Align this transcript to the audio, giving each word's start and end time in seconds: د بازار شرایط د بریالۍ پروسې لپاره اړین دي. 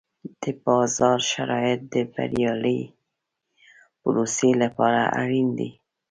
د 0.41 0.43
بازار 0.65 1.19
شرایط 1.31 1.79
د 1.93 1.95
بریالۍ 2.13 2.81
پروسې 4.01 4.51
لپاره 4.63 5.01
اړین 5.21 5.47
دي. 5.59 5.69